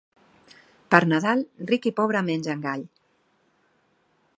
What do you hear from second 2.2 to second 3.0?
mengen gall.